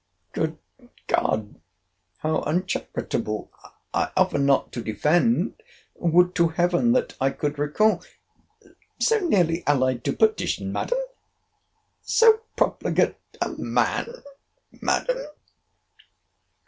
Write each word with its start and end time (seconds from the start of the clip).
Good 0.33 0.57
God!—how 1.05 2.41
uncharitable!—I 2.41 4.09
offer 4.17 4.39
not 4.39 4.71
to 4.71 4.81
defend—would 4.81 6.33
to 6.33 6.47
Heaven 6.47 6.93
that 6.93 7.15
I 7.21 7.29
could 7.29 7.59
recall—so 7.59 9.19
nearly 9.19 9.63
allied 9.67 10.03
to 10.05 10.13
perdition, 10.13 10.71
Madam!—So 10.71 12.39
profligate 12.55 13.17
a 13.41 13.49
man, 13.49 14.07
Madam! 14.71 15.27